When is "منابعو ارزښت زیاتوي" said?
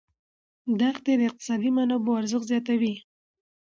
1.77-2.95